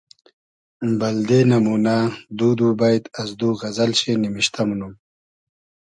[0.99, 1.99] بئلدې نئمونۂ
[2.39, 4.93] دو دو بݷت از دو غئزئل شی نیمشتۂ مونوم